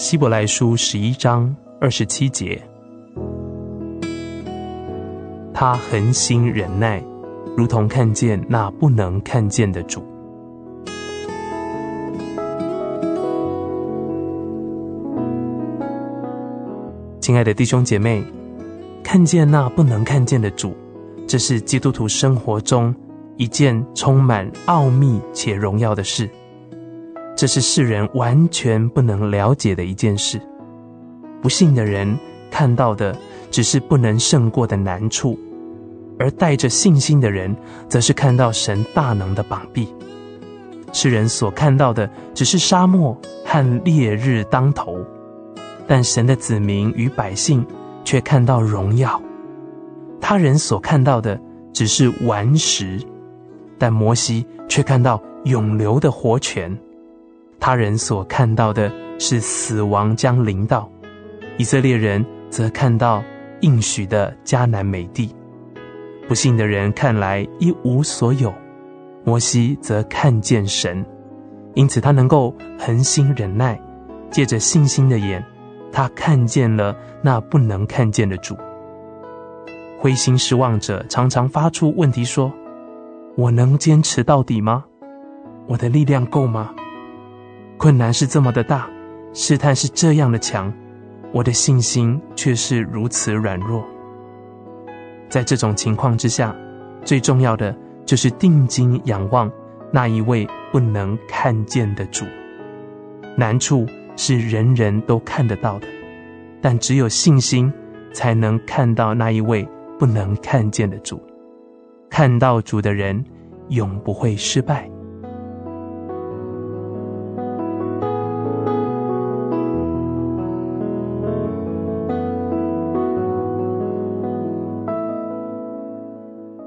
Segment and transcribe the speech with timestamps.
[0.00, 2.58] 希伯来书十一章二十七节，
[5.52, 7.04] 他恒心忍耐，
[7.54, 10.02] 如同看见那不能看见的主。
[17.20, 18.24] 亲爱的弟兄姐妹，
[19.04, 20.74] 看见那不能看见的主，
[21.28, 22.94] 这是基督徒生活中
[23.36, 26.26] 一件充满奥秘且荣耀的事。
[27.40, 30.38] 这是世人完全不能了解的一件事。
[31.40, 32.14] 不信的人
[32.50, 33.16] 看到的
[33.50, 35.38] 只是不能胜过的难处，
[36.18, 37.56] 而带着信心的人，
[37.88, 39.88] 则是看到神大能的膀臂。
[40.92, 44.98] 世人所看到的只是沙漠和烈日当头，
[45.86, 47.64] 但神的子民与百姓
[48.04, 49.18] 却看到荣耀。
[50.20, 51.40] 他人所看到的
[51.72, 53.00] 只是顽石，
[53.78, 56.78] 但摩西却看到永流的活泉。
[57.60, 60.90] 他人所看到的是死亡将临到，
[61.58, 63.22] 以色列人则看到
[63.60, 65.32] 应许的迦南美地。
[66.26, 68.52] 不信的人看来一无所有，
[69.24, 71.04] 摩西则看见神，
[71.74, 73.78] 因此他能够恒心忍耐，
[74.30, 75.44] 借着信心的眼，
[75.92, 78.56] 他看见了那不能看见的主。
[79.98, 82.50] 灰心失望者常常发出问题说
[83.36, 84.84] ：“我能坚持到底吗？
[85.66, 86.74] 我的力量够吗？”
[87.80, 88.86] 困难是这么的大，
[89.32, 90.70] 试探是这样的强，
[91.32, 93.82] 我的信心却是如此软弱。
[95.30, 96.54] 在这种情况之下，
[97.06, 99.50] 最重要的就是定睛仰望
[99.90, 102.26] 那一位不能看见的主。
[103.34, 105.86] 难处是人人都看得到的，
[106.60, 107.72] 但只有信心
[108.12, 109.66] 才能看到那一位
[109.98, 111.18] 不能看见的主。
[112.10, 113.24] 看到主的人，
[113.68, 114.86] 永不会失败。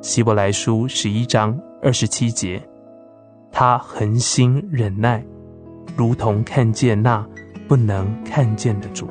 [0.00, 2.62] 希伯来书十一章二十七节，
[3.50, 5.24] 他恒心忍耐，
[5.96, 7.26] 如同看见那
[7.66, 9.08] 不能看见的主。